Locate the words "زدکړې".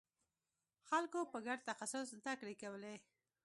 2.13-2.55